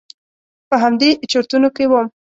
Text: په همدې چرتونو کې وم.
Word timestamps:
په 0.69 0.75
همدې 0.83 1.09
چرتونو 1.31 1.69
کې 1.75 1.85
وم. 1.91 2.07